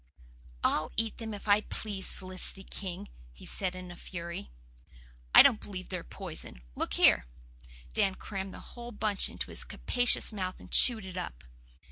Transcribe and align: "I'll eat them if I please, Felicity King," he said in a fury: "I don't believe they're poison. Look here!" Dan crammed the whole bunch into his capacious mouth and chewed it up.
"I'll 0.63 0.91
eat 0.97 1.19
them 1.19 1.31
if 1.31 1.47
I 1.47 1.61
please, 1.61 2.11
Felicity 2.11 2.63
King," 2.63 3.07
he 3.33 3.45
said 3.45 3.75
in 3.75 3.91
a 3.91 3.95
fury: 3.95 4.49
"I 5.35 5.43
don't 5.43 5.61
believe 5.61 5.89
they're 5.89 6.03
poison. 6.03 6.63
Look 6.75 6.93
here!" 6.95 7.27
Dan 7.93 8.15
crammed 8.15 8.51
the 8.51 8.69
whole 8.73 8.91
bunch 8.91 9.29
into 9.29 9.51
his 9.51 9.63
capacious 9.63 10.33
mouth 10.33 10.59
and 10.59 10.71
chewed 10.71 11.05
it 11.05 11.17
up. 11.17 11.43